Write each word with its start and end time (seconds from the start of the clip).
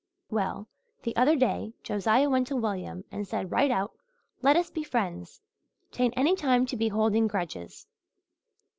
Well, 0.31 0.67
the 1.03 1.15
other 1.15 1.35
day 1.35 1.73
Josiah 1.83 2.27
went 2.27 2.47
to 2.47 2.55
William 2.55 3.03
and 3.11 3.27
said 3.27 3.51
right 3.51 3.69
out, 3.69 3.91
'Let 4.41 4.57
us 4.57 4.71
be 4.71 4.83
friends. 4.83 5.41
'Tain't 5.91 6.15
any 6.17 6.35
time 6.35 6.65
to 6.65 6.75
be 6.75 6.87
holding 6.87 7.27
grudges.' 7.27 7.85